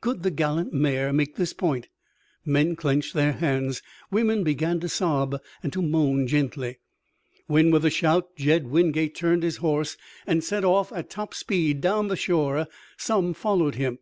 [0.00, 1.90] Could the gallant mare make this point?
[2.42, 3.82] Men clenched their hands.
[4.10, 5.36] Women began to sob,
[5.70, 6.78] to moan gently.
[7.48, 11.82] When with a shout Jed Wingate turned his horse and set off at top speed
[11.82, 12.66] down the shore
[12.96, 13.98] some followed him.